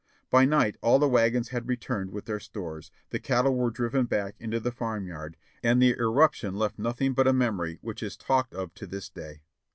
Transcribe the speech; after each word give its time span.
By 0.31 0.45
night 0.45 0.77
all 0.81 0.97
the 0.97 1.07
wagons 1.07 1.49
had 1.49 1.67
returned 1.69 2.09
with 2.09 2.25
their 2.25 2.39
stores, 2.39 2.89
the 3.11 3.19
cattle 3.19 3.55
were 3.55 3.69
driven 3.69 4.07
back 4.07 4.33
into 4.39 4.59
the 4.59 4.71
farmyard, 4.71 5.37
and 5.61 5.79
the 5.79 5.95
irruption 5.95 6.55
left 6.55 6.79
nothing 6.79 7.13
but 7.13 7.27
a 7.27 7.33
memory 7.33 7.77
which 7.83 8.01
is 8.01 8.17
talked 8.17 8.55
of 8.55 8.73
to 8.73 8.87
this 8.87 9.09
day. 9.09 9.43